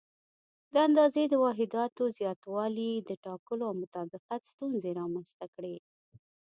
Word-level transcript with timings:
د 0.73 0.75
اندازې 0.87 1.23
د 1.27 1.33
واحداتو 1.45 2.03
زیاتوالي 2.17 2.91
د 3.09 3.11
ټاکلو 3.25 3.63
او 3.69 3.73
مطابقت 3.83 4.41
ستونزې 4.51 4.89
رامنځته 4.99 5.45
کړې. 5.55 5.75